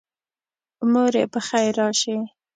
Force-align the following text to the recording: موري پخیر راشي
موري 0.91 1.23
پخیر 1.33 1.71
راشي 1.79 2.15